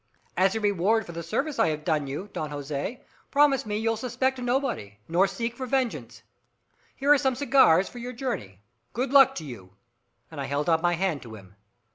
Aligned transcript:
"As 0.35 0.55
a 0.55 0.59
reward 0.59 1.05
for 1.05 1.11
the 1.11 1.21
service 1.21 1.59
I 1.59 1.67
have 1.67 1.85
done 1.85 2.07
you, 2.07 2.27
Don 2.33 2.49
Jose, 2.49 3.01
promise 3.29 3.67
me 3.67 3.77
you'll 3.77 3.95
suspect 3.97 4.39
nobody 4.39 4.97
nor 5.07 5.27
seek 5.27 5.55
for 5.55 5.67
vengeance. 5.67 6.23
Here 6.95 7.13
are 7.13 7.19
some 7.19 7.35
cigars 7.35 7.87
for 7.87 7.99
your 7.99 8.11
journey. 8.13 8.61
Good 8.93 9.13
luck 9.13 9.35
to 9.35 9.43
you." 9.45 9.75
And 10.31 10.41
I 10.41 10.45
held 10.45 10.71
out 10.71 10.81
my 10.81 10.93
hand 10.93 11.21
to 11.21 11.35
him. 11.35 11.55